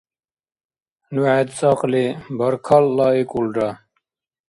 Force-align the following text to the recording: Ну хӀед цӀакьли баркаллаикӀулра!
Ну 1.13 1.21
хӀед 1.25 1.49
цӀакьли 1.57 2.05
баркаллаикӀулра! 2.37 3.69